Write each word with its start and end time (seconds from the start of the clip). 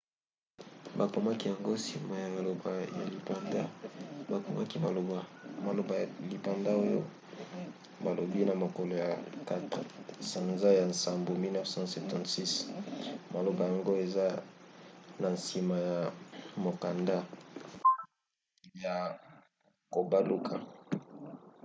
bakomaki 0.99 1.45
yango 1.51 1.71
nsima 1.79 2.13
ya 2.23 2.27
maloba 2.35 2.69
ya 2.99 3.05
lipanda; 3.15 3.61
bakomaki 4.31 4.75
maloba 4.85 5.17
maloba 5.65 5.93
ya 6.01 6.05
lipanga 6.31 6.71
oyo 6.85 6.99
balobi 8.03 8.41
na 8.47 8.55
mokolo 8.63 8.93
ya 9.05 9.11
4 9.49 10.29
sanza 10.31 10.69
ya 10.79 10.85
nsambo 10.91 11.31
1776". 11.33 12.53
maloba 13.33 13.61
yango 13.69 13.91
eza 14.05 14.25
na 15.21 15.27
nsima 15.37 15.75
ya 15.89 15.97
mokanda 16.65 17.17
ya 18.83 18.95
kobaluka 19.93 20.55